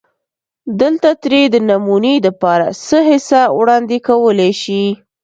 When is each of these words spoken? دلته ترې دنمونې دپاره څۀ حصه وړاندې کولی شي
دلته 0.81 1.09
ترې 1.23 1.41
دنمونې 1.53 2.13
دپاره 2.27 2.67
څۀ 2.85 2.99
حصه 3.09 3.41
وړاندې 3.59 3.97
کولی 4.07 4.51
شي 4.61 4.83